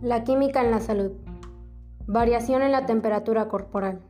[0.00, 1.10] La química en la salud.
[2.06, 4.00] Variación en la temperatura corporal.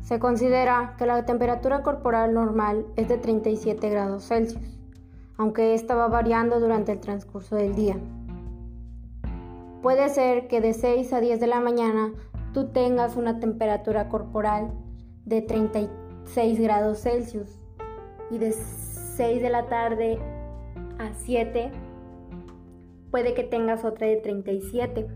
[0.00, 4.78] Se considera que la temperatura corporal normal es de 37 grados Celsius,
[5.38, 7.96] aunque esta va variando durante el transcurso del día.
[9.82, 12.12] Puede ser que de 6 a 10 de la mañana
[12.52, 14.70] tú tengas una temperatura corporal
[15.24, 17.60] de 36 grados Celsius
[18.30, 20.20] y de 6 de la tarde
[21.00, 21.72] a 7
[23.14, 25.06] puede que tengas otra de 37.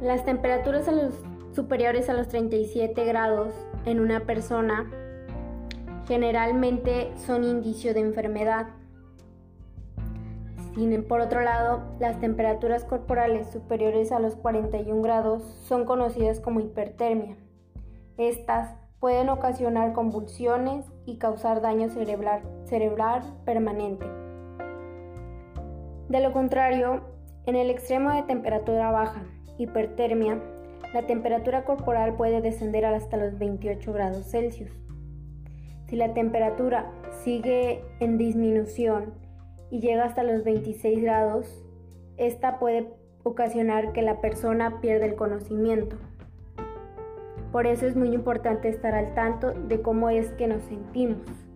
[0.00, 0.88] Las temperaturas
[1.56, 3.52] superiores a los 37 grados
[3.84, 4.88] en una persona
[6.06, 8.68] generalmente son indicio de enfermedad.
[11.08, 17.36] por otro lado, las temperaturas corporales superiores a los 41 grados son conocidas como hipertermia.
[18.18, 24.31] Estas pueden ocasionar convulsiones y causar daño cerebral, cerebral permanente.
[26.12, 27.00] De lo contrario,
[27.46, 29.22] en el extremo de temperatura baja,
[29.56, 30.42] hipertermia,
[30.92, 34.70] la temperatura corporal puede descender hasta los 28 grados Celsius.
[35.86, 36.92] Si la temperatura
[37.24, 39.14] sigue en disminución
[39.70, 41.64] y llega hasta los 26 grados,
[42.18, 42.90] esta puede
[43.22, 45.96] ocasionar que la persona pierda el conocimiento.
[47.52, 51.51] Por eso es muy importante estar al tanto de cómo es que nos sentimos.